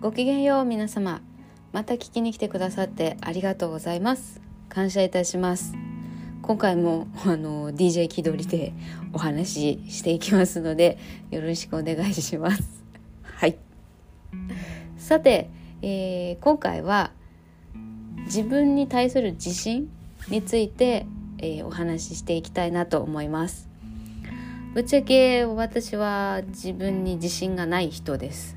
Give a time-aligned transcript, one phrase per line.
[0.00, 1.22] ごきげんよう皆様。
[1.72, 4.40] また聞きに来てくださってありがとうございます。
[4.68, 5.74] 感謝いたします。
[6.40, 8.74] 今回もあの DJ 気取りで
[9.12, 10.98] お話ししていきますので
[11.32, 12.84] よろしくお願いします。
[13.24, 13.58] はい。
[14.98, 15.50] さて、
[15.82, 17.10] えー、今回は
[18.26, 19.90] 自分に対する自信
[20.28, 21.06] について、
[21.38, 23.68] えー、お話ししていきたいなと思います。
[24.74, 28.56] ぶっちゃけ私は自分に自信がない人です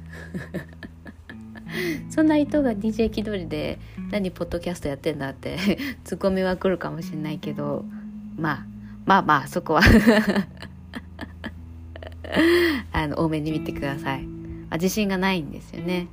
[2.09, 3.79] そんな人が DJ 気取りで
[4.11, 5.57] 何ポッドキャストやってんだって
[6.03, 7.85] ツッコミは来るかもしれないけど
[8.37, 8.65] まあ
[9.05, 9.81] まあまあそこは
[12.91, 14.27] あの多めに見てください、
[14.69, 16.07] あ、自信がないんですよね。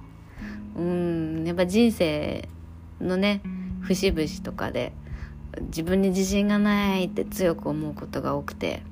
[0.77, 2.49] うんやっぱ人生
[3.01, 3.41] のね
[3.83, 4.93] 節々とかで
[5.67, 8.83] 自分に自信がないって強く思うことが多くて、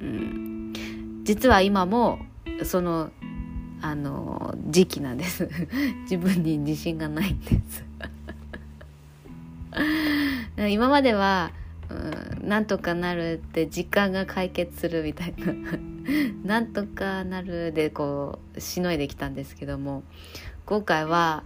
[0.00, 0.72] うん、
[1.24, 2.18] 実は今も
[2.62, 3.10] その
[3.84, 5.46] あの時期なんです。
[6.10, 7.84] 自分に自信がないんです。
[10.70, 11.52] 今までは、
[11.90, 15.52] うん、なんとかなるって時間が解決するみたいな。
[16.44, 20.02] なんとかなるでこうしのいできたんですけども
[20.64, 21.42] 今回は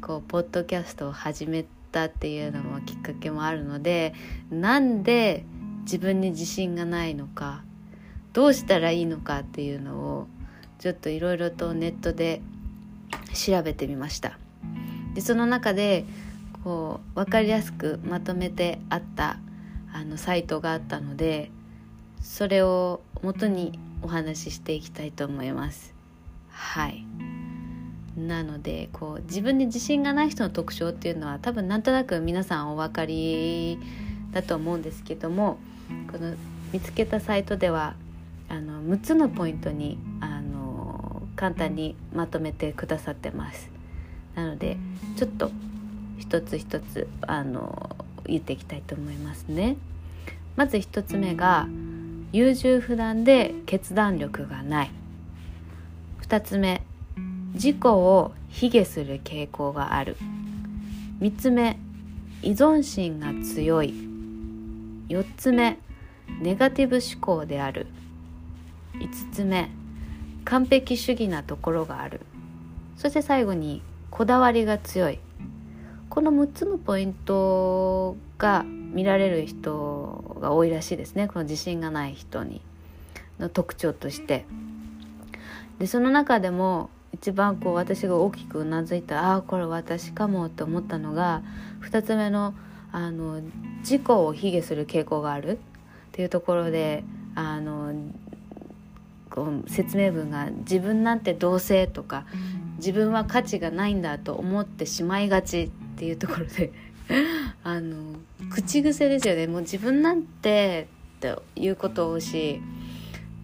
[0.00, 4.14] こうポッドキャストを始めたっていうのもきっかけもあるので
[4.50, 5.44] なんで
[5.82, 7.62] 自分に自信がないのか
[8.32, 10.26] どうしたらいいのかっていうのを
[10.78, 12.40] ちょっといろいろとネットで
[13.32, 14.38] 調べてみました。
[15.14, 16.04] でその中で
[16.64, 19.38] こう分かりやすくまとめてあった
[19.92, 21.50] あのサイトがあったので
[22.20, 25.94] それを元にお話ししていきたいと思います。
[26.50, 27.04] はい。
[28.16, 33.78] なのでこう自分に自信がない人の特徴っていうのは多分なんとなく皆さんお分かり
[34.30, 35.58] だと思うんですけども
[36.10, 36.34] この
[36.72, 37.94] 見つけたサイトでは
[38.48, 40.33] あの6つのポイントにあ
[41.36, 43.70] 簡単にまとめてくださってます。
[44.34, 44.76] なので
[45.16, 45.50] ちょっと
[46.18, 47.96] 一つ一つあの
[48.26, 49.76] 言っていきたいと思いますね。
[50.56, 51.68] まず一つ目が
[52.32, 54.90] 優柔不断で決断力がない。
[56.18, 56.82] 二つ目
[57.54, 60.16] 自己を卑下する傾向がある。
[61.20, 61.78] 三つ目
[62.42, 63.94] 依存心が強い。
[65.08, 65.78] 四つ目
[66.40, 67.86] ネガティブ思考である。
[69.00, 69.70] 五つ目
[70.44, 72.20] 完璧主義なところがある。
[72.96, 75.18] そして最後にこだわりが強い。
[76.10, 81.28] この6つのポイントが見られる人が多いらしいですね。
[81.28, 82.60] この自信がない人に。
[83.38, 84.44] の特徴として。
[85.78, 91.42] でその中でも一番こう私が大きくうなずいたああこれ私かもって思ったのが
[91.82, 92.54] 2つ目の
[92.92, 93.40] あの
[93.80, 95.58] 自己を卑下する傾向があるっ
[96.12, 97.02] ていうところで
[97.34, 97.92] あの
[99.66, 102.26] 説明文が「自分なんてどうせ」とか
[102.78, 106.72] 「自分は価値がないんだ」と思ってしまいがちっていうところで
[107.64, 107.96] あの
[108.50, 109.46] 口癖ですよね。
[109.46, 112.60] もう自分なんてっていうことをし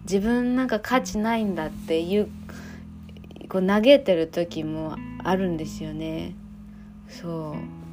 [0.03, 2.29] 自分なんか価値ないんだっていう
[3.49, 6.35] こう嘆いてる時もあるんですよね。
[7.09, 7.90] そう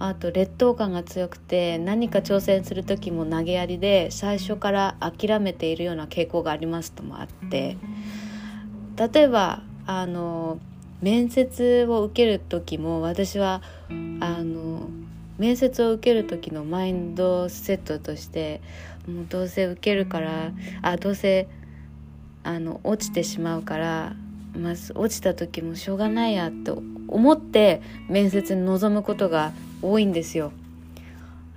[0.00, 7.76] あと劣等感が強くて何か挑戦する時も投げやりで最初から諦めているような傾向がありますともあって
[8.96, 10.58] 例えばあの
[11.00, 13.62] 面接を受ける時も私は
[14.20, 14.88] あの
[15.38, 18.60] 面接を受ける時のマインドセットとして
[19.06, 21.48] もうどうせ受けるからあどうせ
[22.42, 24.12] あの落ちてしまうから
[24.56, 29.52] まず落ちた時もしょうがないやと思って面接に臨むことが
[29.82, 30.52] 多いんですよ。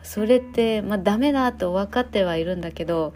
[0.04, 3.14] それってまあダメだと分かってはいるんだけど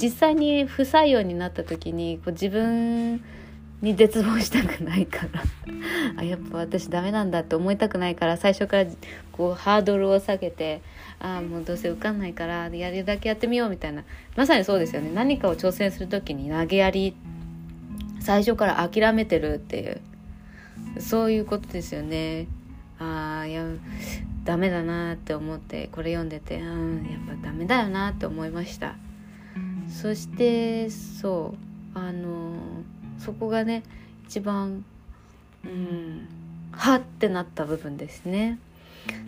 [0.00, 3.22] 実際に不採用になった時にこう自分
[3.82, 5.42] に絶望したくないから
[6.18, 8.90] あやっぱ私ダメなんだって思いたくないから最初から
[9.32, 10.82] こうハードルを下げて
[11.18, 14.04] ああもうどうせ受かんないからやるだけやってみようみたいな
[14.36, 17.14] まさにそうですよね何かを挑戦する時に投げやり
[18.20, 20.00] 最初から諦めてるっていう
[21.00, 22.46] そういうことですよね。
[23.00, 23.64] ああいや
[24.44, 28.94] ダメだなって思ってこれ読んでてうんやっぱダメだよなって思いました。
[29.88, 31.54] そしてそ
[31.94, 32.54] うあの
[33.18, 33.82] そこがね
[34.28, 34.84] 一番
[35.64, 36.28] うん
[36.72, 38.58] はってなった部分ですね。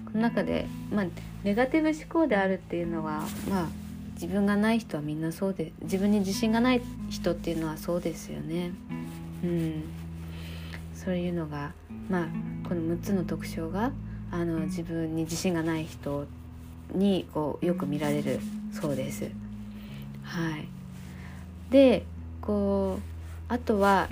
[0.05, 1.07] この中でまあ
[1.43, 3.69] ネガティブ思考であるっていうのはまあ
[4.15, 8.73] 自分がない人はみんなそうで自分に自信がない人っていうのはそうですよね。
[9.43, 9.83] うん。
[11.05, 11.73] そういうのが
[12.09, 12.29] まあ
[12.69, 13.91] この6つの特徴が
[14.31, 16.27] あの自分に自信がない人
[16.95, 18.41] にこうよく見られる
[18.73, 19.31] そうです。
[20.23, 20.69] はい、
[21.71, 22.05] で
[22.41, 24.09] こうあとは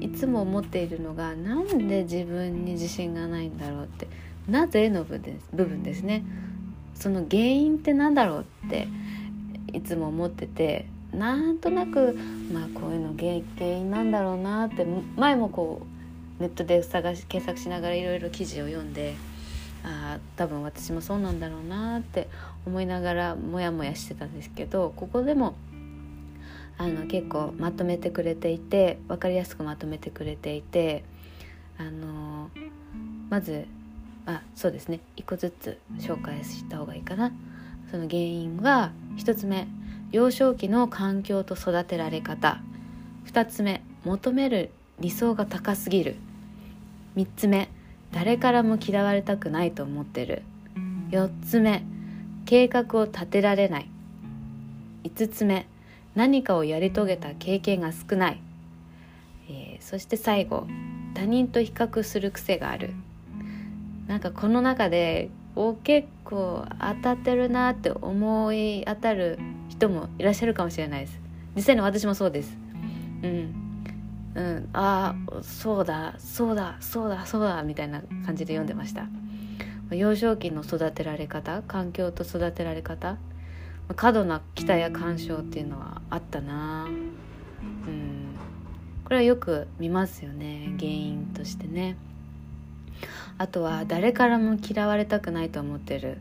[0.00, 4.06] いつも思っているのがなんで自分に自信がないんだろうって
[4.48, 6.24] なぜの部分ですね
[6.94, 8.86] その原因って何だろうって
[9.72, 12.16] いつも思っててなんとなく
[12.52, 13.32] まあこういうの原
[13.66, 14.86] 因なんだろうなって
[15.16, 15.93] 前もこう
[16.38, 19.14] ネットで探し検索しながらいろいろ記事を読んで
[19.84, 22.28] ああ多分私もそうなんだろうなって
[22.66, 25.54] 思いながらモヤモヤしてたんですけどここでも
[26.76, 31.04] あの結構まとめてくれていて分かりやすくまとめてくれていて
[31.78, 32.50] あの
[33.30, 33.66] まず
[34.26, 37.32] あそうですね一個ずつ紹介した方がいいかな。
[37.90, 39.68] その原因は1つ目
[40.10, 42.60] 幼少期の環境と育てられ方
[43.26, 46.16] 2つ目求める理想が高すぎる。
[47.16, 47.68] 3つ目
[48.12, 50.42] 誰からも嫌われたくないと思ってる。
[51.10, 51.82] 4つ目
[52.44, 53.88] 計画を立てられない。
[55.04, 55.66] 5つ目
[56.14, 58.40] 何かをやり遂げた経験が少ない、
[59.48, 60.66] えー、そして最後
[61.14, 62.92] 他人と比較する癖がある。
[64.06, 69.38] なんかこの中でお結構当たってるなって思い当たる
[69.68, 71.20] 人もいらっしゃるかもしれないです。
[71.56, 72.56] 実際に私もそうです。
[73.22, 73.63] うん。
[74.34, 79.06] うん、ああそうだそうだそうだそうだみたいな感じで読んでました。
[79.90, 83.18] 幼少期の育てられ方環境と育てられ方
[83.96, 86.86] 過度な期待や干渉っていうのはあったな。
[86.86, 88.34] うん。
[89.04, 91.96] これはよく見ますよね原因としてね。
[93.36, 96.18] あとは誰からも嫌われたくないと思ってる。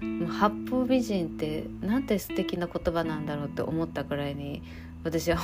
[0.00, 4.62] もう八方美人ってなんて素敵な言葉なんだろうって思ったくらいに
[5.04, 5.38] 私は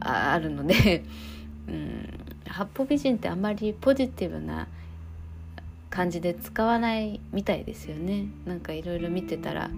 [0.00, 1.04] あるので、
[1.68, 2.08] うん、
[2.46, 4.66] 八方美人ってあんまりポジティブな
[5.88, 8.26] 感じで使わないみたいですよね。
[8.46, 9.70] なんかいろいろ見てたら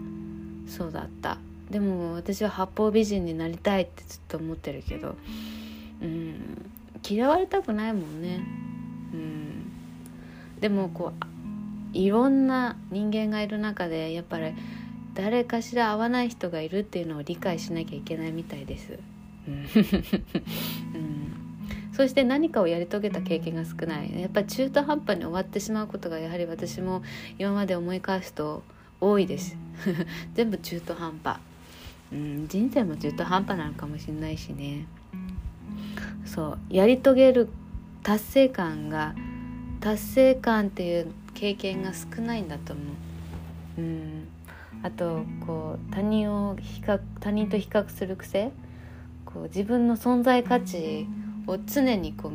[0.67, 1.39] そうだった。
[1.73, 5.17] でも私は八方美人になりたいってずっと思ってるけど、
[6.03, 6.71] うん、
[7.09, 8.41] 嫌われたくないもんね、
[9.15, 9.73] うん、
[10.61, 14.55] でもこういろんな人間がいる中でやっぱり
[15.15, 18.99] 誰かしら会わない人がいるっていうのを理解しなきゃいけないみたいです。
[19.49, 21.33] うん、
[21.93, 24.21] そして何かをやり遂げた経験が少ない。
[24.21, 27.03] やっぱり中途半端に終わってしまうことがやはり私も
[27.39, 28.63] 今まで思い返すと
[29.01, 29.57] 多いです。
[30.35, 31.39] 全部中途半端、
[32.13, 34.87] うん、人生も中途半端なのかもしれないしね。
[36.25, 36.59] そう。
[36.71, 37.49] やり遂げる
[38.03, 39.15] 達成感が
[39.81, 42.83] 達成感っていう経験が少ないんだと思
[43.79, 43.81] う。
[43.81, 44.29] うん。
[44.85, 48.53] あとこう他人を比較他人と比較する癖。
[49.33, 51.07] こう自分の存在価値
[51.47, 52.33] を常にこう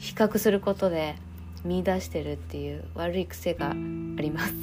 [0.00, 1.16] 比較することで
[1.64, 4.54] 見出してるっていう悪い癖があります。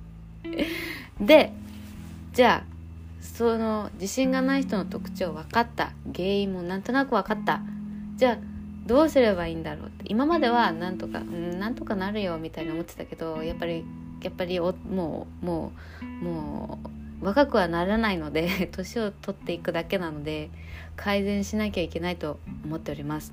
[1.20, 1.52] で
[2.32, 2.76] じゃあ
[3.20, 5.92] その自信がない人の特徴分かった。
[6.14, 7.60] 原因もなんとなく分かった。
[8.16, 8.38] じゃあ
[8.86, 10.04] どうすればいいんだろうって。
[10.08, 13.84] 今まではなんとかうんなんとかなるよみたいに思ってたけどやっぱり
[14.22, 14.74] やっぱりもう
[15.44, 20.50] もうもう若くはならないので 年を取っていくだけなので
[20.96, 23.32] 改善しなきゃいけないと思っております。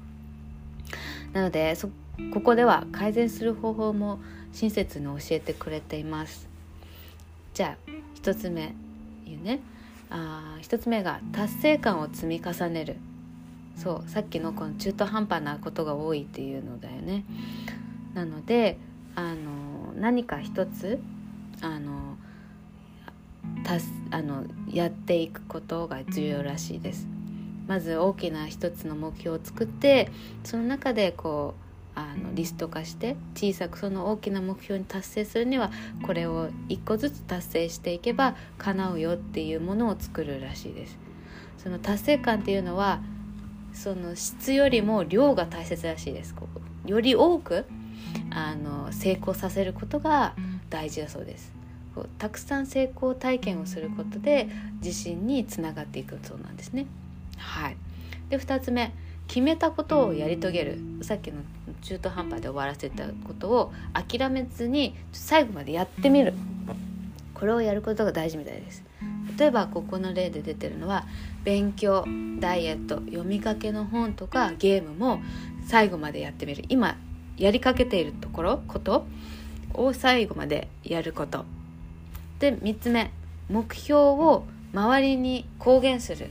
[1.33, 1.89] なのでそ
[2.31, 4.19] ここでは改善する方法も
[4.51, 6.47] 親切に教えてくれています。
[7.53, 7.91] じゃあ
[8.21, 8.73] 1つ目
[9.25, 9.59] 言うね。
[10.09, 12.97] あ1つ目が達成感を積み重ねる。
[13.75, 17.23] そうさっきのこの中途半端なことが多いっていうのだよね。
[18.13, 18.77] なので
[19.15, 20.99] あの何か一つ
[21.61, 22.17] あの
[23.63, 27.07] たすあのやっていくことが重要らしいです。
[27.67, 30.11] まず大きな一つの目標を作って
[30.43, 31.63] その中でこう
[31.95, 35.71] あのリスト化して小さくその大きな目標に達成するには
[36.05, 40.97] これを一個ずつ達成していけば叶うよっていうものを作るらしいです。
[41.57, 43.01] その達成感っていうのは
[43.73, 46.47] その質よりも量が大切らしいですこ
[46.85, 47.65] うより多く
[48.31, 50.35] あの成功させることが
[50.69, 51.53] 大事だそうです
[51.95, 54.49] こうたくさん成功体験をすることで
[54.83, 56.85] 自信につながっていくそうなんですね。
[57.37, 57.77] はい。
[58.29, 58.93] で2つ目。
[59.27, 60.79] 決めたことをやり遂げる。
[61.01, 61.39] さっきの
[61.81, 66.33] 中途半端で終わらせたことを諦めずに最後までやってみる。
[67.33, 68.83] これをやることが大事みたいです。
[69.37, 71.05] 例えばここの例で出てるのは
[71.43, 72.05] 勉強
[72.39, 75.21] ダイエット読みかけの本とかゲームも
[75.65, 76.63] 最後までやってみる。
[76.69, 76.97] 今
[77.37, 79.07] やりかけているところこと
[79.73, 81.45] を最後までやること。
[82.43, 83.09] で3つ目。
[83.49, 86.29] 目標を周りに公言する。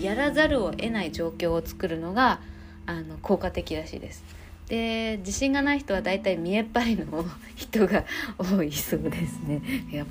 [0.00, 2.40] やらざるを得ない状況を作るのが
[2.86, 4.24] あの効果的らしいです。
[4.66, 8.04] で自信がない人は大体見えっ張りの 人が
[8.36, 9.62] 多いそうですね。
[9.92, 10.06] やっ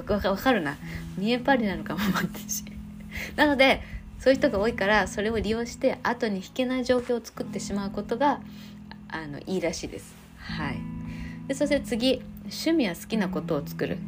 [0.00, 0.76] ぱわかるな。
[1.16, 2.64] 見えっ張りなのかも私
[3.36, 3.80] なので
[4.18, 8.40] そういう人が多いからそれを利用して後に引けない状況を作ってしまうことが
[9.08, 10.16] あのいいらしいです。
[10.36, 10.80] はい、
[11.46, 12.22] でそして次。
[12.52, 13.98] 趣味や好きなことを作る。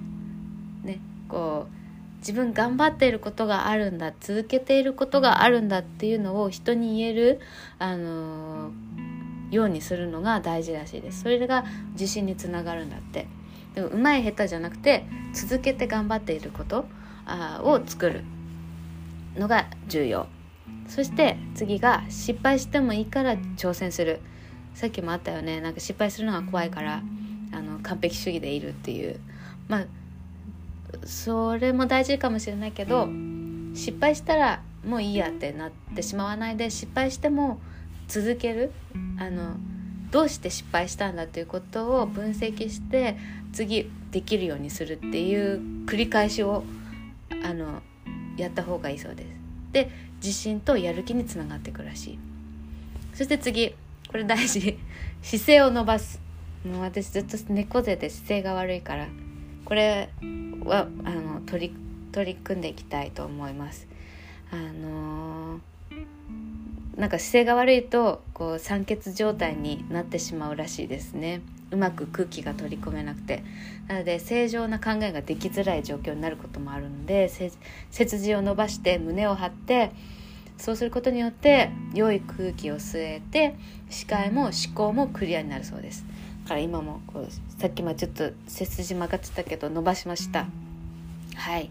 [0.84, 7.40] ね、こう自分頑張っていることがあるんだ続けていることがあるんだっていうのを人に言える、
[7.78, 11.22] あのー、ようにするのが大事らしいです。
[11.22, 13.26] それが自信につながるんだって。
[13.74, 16.86] でも上手い下手じゃなくて続けて頑張っていること
[17.26, 18.24] あを作る
[19.36, 20.26] のが重要。
[20.88, 24.20] そして次が失敗してもいいから挑戦する。
[24.74, 25.60] さっきもあったよね。
[25.60, 27.02] なんか失敗するのが怖いから
[27.52, 29.20] あの完璧主義でいるっていう。
[29.68, 29.84] まあ
[31.04, 33.08] それも大事かもしれないけど
[33.74, 37.60] 失敗したらもういいやってなってしまわないで失敗しても
[38.08, 38.72] 続ける
[39.18, 39.56] あの
[40.10, 43.16] どうして失敗したんだということを分析して
[43.52, 46.64] 次できるようにするっていう繰り返しを
[47.44, 47.82] あの
[48.36, 49.28] やった方がいいそうです。
[49.72, 52.18] で自信とやる気につながっていくらしい。
[53.12, 53.74] そして次
[54.08, 54.78] これ大事
[55.22, 56.20] 姿勢を伸ばす
[56.64, 59.08] もう私ずっと猫背で姿勢が悪いから
[59.64, 60.10] これ
[60.64, 61.76] はあの取り
[62.12, 63.88] 取り組んでいきたいと思います。
[64.52, 71.40] あのー、なんか姿勢が悪いとこう酸欠状態になってしまうらしいですね。
[71.70, 73.42] うまく空気が取り込めなくて
[73.88, 77.50] なので正常な考えができづらい状況になることもあるので背
[77.90, 79.90] 筋を伸ばして胸を張って
[80.56, 83.56] そうすることによって良い空気を吸えて
[83.90, 86.04] 視界も思考もクリアになるそうです
[86.46, 90.46] から今もこうさっきもちょっと背筋曲がってたけど伸ばしました。
[91.36, 91.70] はい。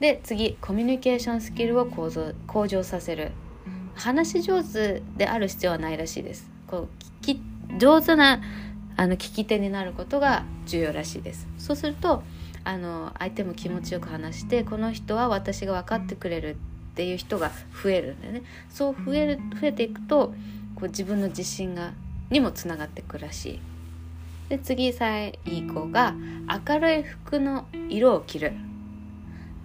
[0.00, 3.32] で次コミュニケーションスキルを向上向上させる。
[3.94, 6.50] 話し上手である必要はないらしいです。
[6.66, 7.40] こうき
[7.78, 8.42] 上手な
[8.96, 11.48] あの聞き手になることが重要らしいです。
[11.58, 12.22] そうすると
[12.64, 16.56] あの相手も気持ちよく話してこの人は私が分かってくれる
[16.92, 17.50] っていう人が
[17.82, 18.42] 増えるんだよね。
[18.68, 20.34] そう増える増えていくと
[20.74, 21.92] こう自分の自信が
[22.30, 23.60] にもつながってくらしい。
[24.48, 25.38] で次最
[25.72, 26.14] 後が
[26.66, 28.52] 明るい服の色を着る。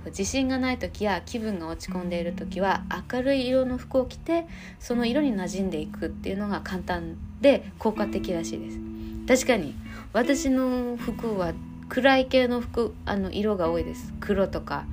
[0.08, 4.48] 自信がない時や気分が落ち込んでいる時は明るい色の服を着て
[4.80, 9.46] その色に馴染んでいくっていうのが簡単で効果的らしいです。
[9.46, 9.76] 確かに
[10.12, 11.54] 私の服は
[11.88, 14.14] 暗い系の服あの色が多いです。
[14.20, 14.86] 黒とか。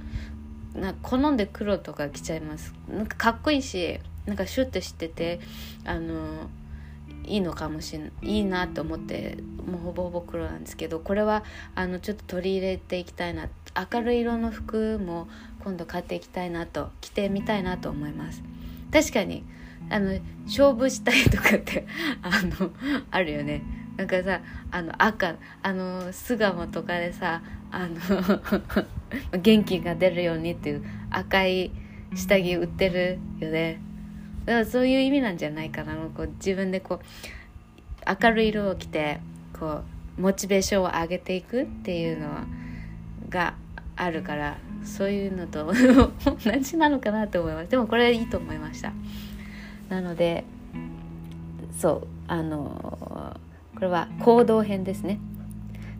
[0.74, 2.74] な好んで黒とか着ちゃいます。
[2.88, 5.40] なんかかっこいいしなんかシュッてしてて
[5.84, 6.50] あの
[7.24, 11.44] いいのかもしれないいいなと思ってもうほぼほぼ黒なんですけどこれは
[11.74, 13.48] あのちょっと取り入れていきたいな
[13.92, 15.28] 明るい色の服も
[15.62, 18.42] 今度買っていきたいなと着てみたいなと思います。
[18.92, 19.44] 確かに
[19.90, 21.86] あの勝負したいとかって
[22.22, 22.70] あの
[23.10, 23.62] あるよね。
[23.96, 27.96] なんかさあの赤あの巣鴨とかでさあの
[29.38, 31.72] 元気が出るようにっていう赤い
[32.14, 33.80] 下着売ってるよね。
[34.48, 35.94] だからそういう意味なんじゃないかな。
[35.94, 39.20] こう自分でこう明るい色を着て
[39.60, 39.82] こ
[40.16, 42.28] うモチベーションを上げていくっていうの
[43.28, 43.52] が
[43.94, 45.66] あるからそういうのと
[46.24, 47.68] 同じなのかなと思います。
[47.68, 48.90] でもこれいいと思いました。
[49.90, 50.44] なので
[51.76, 53.36] そうあの
[53.74, 55.20] これは行動編ですね。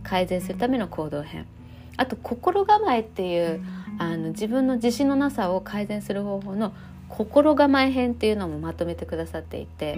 [0.02, 1.44] 改善するための行動編。
[1.98, 3.60] あと心構えっていう
[3.98, 6.72] あの自分の自信のなさを改善する方法の
[7.08, 9.94] 心構え編っていうのもまとめてくださっていて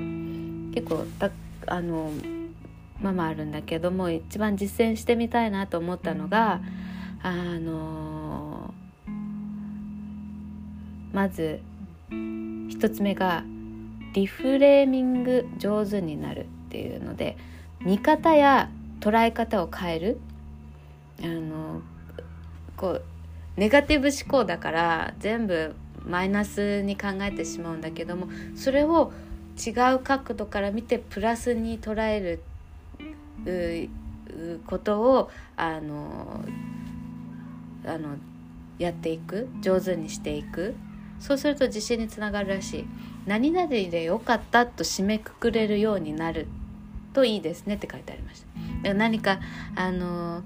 [0.74, 1.30] 結構た
[1.66, 2.10] あの
[3.00, 6.60] まあまああるんだけども一番実践してみたいなと思ったのが
[7.22, 8.72] あの
[11.12, 11.60] まず
[12.68, 13.44] 一つ目が
[14.14, 17.36] リフレーミング上手になるっていうので
[17.80, 20.20] 見方や捉え方を変える。
[21.22, 21.82] あの
[22.76, 23.02] こう
[23.56, 25.74] ネガティブ思考だから全部
[26.06, 29.12] マイナスに考えてしまうんだけどもそれを
[29.58, 32.38] 違う角度から見てプラスに捉え
[33.44, 33.90] る
[34.66, 36.44] ことをあの
[37.84, 38.16] あの
[38.78, 39.48] やっていく。
[39.60, 40.74] 上手にしていく。
[41.18, 42.84] そうすると自信につながるらしい。
[43.26, 46.48] 何々でよかったと締めくくれるようになる
[47.12, 48.42] といいですねって書いてありまし
[48.82, 48.94] た。
[48.94, 49.40] 何か
[49.76, 50.42] あの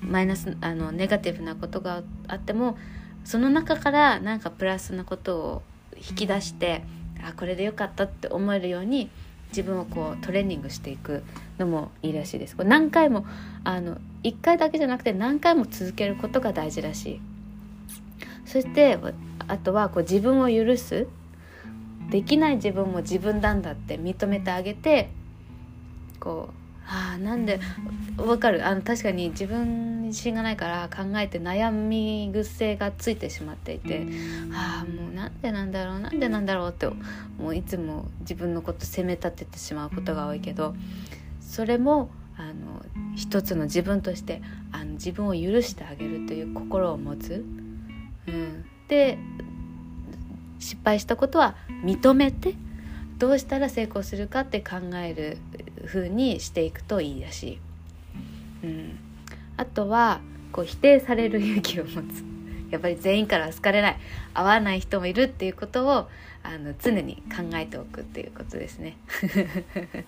[0.00, 2.76] マイナスあのネガティブなことがあっても
[3.24, 5.62] その中からなんかプラスなことを
[5.96, 6.82] 引き出して
[7.24, 9.10] あこれでよかったって思えるように
[9.48, 11.22] 自分をこうトレーニングしていく
[11.58, 12.56] のもいいらしいです。
[12.56, 13.26] これ何回も
[13.64, 17.20] あの1回だけじゃなくて何回も続けることが大事らしい。
[18.46, 18.98] そして
[19.46, 21.06] あとはこう自分を許す。
[22.10, 25.08] できない自分も自分なんだって認めてあげて
[26.20, 26.61] こう
[26.94, 27.58] あなんで
[28.16, 28.66] わかる。
[28.66, 34.06] あの確かに自分に自信がないから考えて悩み癖がついてしまっていて
[34.52, 40.74] ああもうなんでなんだろうなんでなんだろうってもういつも自分のこと責め立ててしまうことが多いけど
[41.40, 42.84] それもあの
[43.16, 47.44] 一つの自分としてあの自分を許してあげるという心を持つ。
[48.28, 49.18] うん、で
[50.60, 52.54] 失敗したことは認めて
[53.18, 55.38] どうしたら成功するかって考える
[55.86, 57.58] 風にしていくといいだし、
[58.62, 58.98] うん、
[59.56, 60.20] あとは
[60.52, 62.24] こう否定される勇気を持つ。
[62.70, 63.96] やっぱり全員から好かれない。
[64.32, 66.08] 合わない人もいるっていうことを
[66.42, 68.96] あの常に考えておくっていうことですね。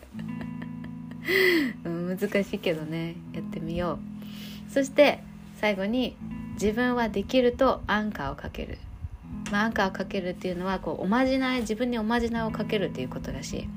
[1.84, 3.16] 難しいけどね。
[3.34, 3.98] やってみよ
[4.70, 4.72] う。
[4.72, 5.20] そして
[5.60, 6.16] 最後に
[6.54, 8.78] 自分はできるとアンカーをかける。
[9.52, 13.68] まあ、アンカーをかけるっていうのはこうおまじない自分におまじないをかけるっていうことだし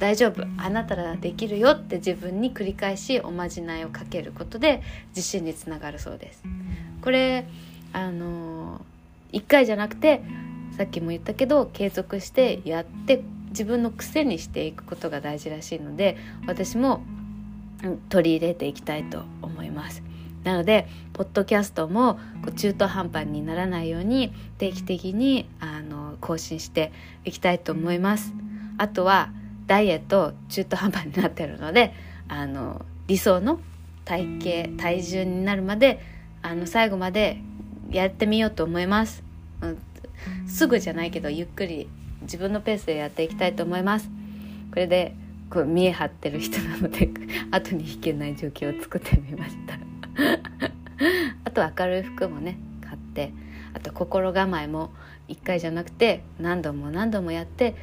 [0.00, 6.42] 大丈夫あなたならできるよって自分に繰り返しおまじないをかけることで自信につながるそうです。
[7.02, 7.46] これ
[7.92, 8.80] あの
[9.32, 10.22] 1回じゃなくて
[10.76, 16.16] さっきも言ったけど継続してやって自分の癖にしていくことが大事らしいので
[16.46, 17.02] 私も
[18.08, 20.02] 取り入れていきたいと思います。
[20.44, 22.18] なのでポッドキャストも
[22.56, 26.90] 中途半端にならないように定期的にあの更新して
[27.26, 28.32] いきたいと思います。
[28.78, 29.30] あとは
[29.70, 31.94] ダイエット中途半端になってるので
[32.26, 33.60] あの理想の
[34.04, 36.00] 体型体重になるまで
[36.42, 37.40] あの最後まで
[37.92, 39.22] やってみようと思います、
[39.60, 39.78] うん、
[40.48, 41.88] すぐじゃないけどゆっくり
[42.22, 44.10] 自分のペースでやっていきたいと思います。
[44.70, 45.14] これで
[45.50, 47.08] こう見え張ってる人なので
[47.50, 49.78] 後に引けない状況を作ってみました。
[51.44, 53.32] あと明るい服もね買って
[53.72, 54.90] あと心構えも
[55.28, 57.74] 1回じゃなくて何度も何度もやって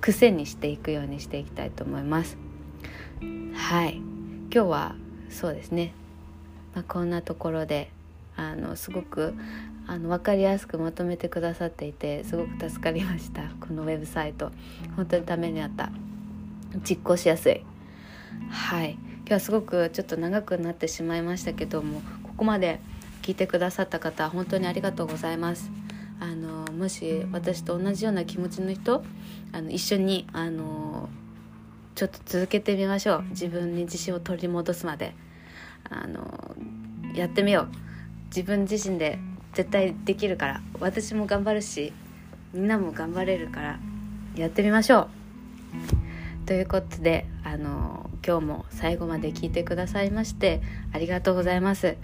[0.00, 2.36] 癖にしていくようにしていきたいと思います。
[3.54, 3.96] はい。
[4.52, 4.94] 今日は
[5.28, 5.92] そうですね、
[6.74, 7.90] まあ、こんなところで
[8.36, 9.34] あのすごく
[9.86, 13.42] あの分かりやすくまとめてくださっていてすごく助かりました。
[13.60, 14.52] このウェブサイト。
[14.96, 15.90] 本当にためになった。
[16.88, 17.62] 実行しやすい。
[18.50, 18.92] はい。
[18.92, 22.80] 今日はすごくちょっと長くなってしまいましたけどもここまで
[23.20, 25.70] 聞いてくださった方本当にありがとうございます。
[26.20, 29.04] あのもし私と同じような気持ちの人
[29.52, 31.08] あの一緒にあの
[31.94, 33.24] ちょっと続けてみましょう。
[33.30, 35.14] 自分に自信を取り戻すまで。
[35.90, 36.54] あの
[37.14, 37.68] やってみよう。
[38.26, 39.18] 自分自身で
[39.54, 40.62] 絶対できるから。
[40.78, 41.92] 私も頑張るし
[42.52, 43.80] みんなも頑張れるから。
[44.36, 45.08] やってみましょ
[46.44, 46.46] う。
[46.46, 50.62] ということであの今日も最後まで聞いてくださいまして
[50.92, 51.96] ありがとうございます。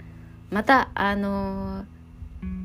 [0.51, 1.85] またあの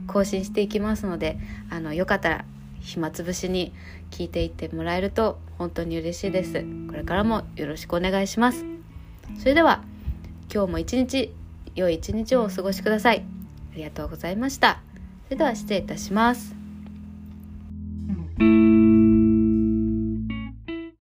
[0.06, 1.38] 更新していきますので
[1.70, 2.44] あのよかったら
[2.80, 3.72] 暇つぶしに
[4.10, 6.64] 聞いていってもらえると本当に嬉しいです。
[6.88, 8.64] これからもよろしくお願いします。
[9.38, 9.82] それでは
[10.52, 11.32] 今日も一日
[11.74, 13.24] 良い一日をお過ごしください。
[13.72, 14.80] ありがとうございました。
[15.26, 16.59] それでは失礼いたします。